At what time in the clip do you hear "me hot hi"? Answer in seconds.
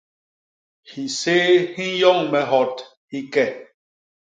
2.31-3.19